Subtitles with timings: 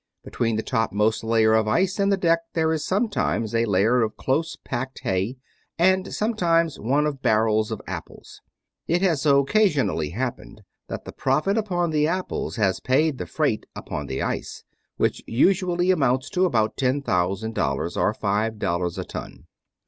[0.23, 4.17] Between the topmost layer of ice and the deck there is sometimes a layer of
[4.17, 5.37] closely packed hay,
[5.77, 8.41] and sometimes one of barrels of apples.
[8.87, 14.07] It has occasionally happened that the profit upon the apples has paid the freight upon
[14.07, 14.63] the ice,
[14.97, 19.45] which usually amounts to about ten thousand dollars, or five dollars a ton.